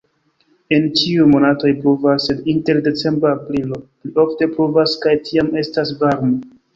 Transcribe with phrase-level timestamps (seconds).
[0.75, 6.33] En ĉiuj monatoj pluvas, sed inter decembro-aprilo pli ofte pluvas kaj tiam estas varmo.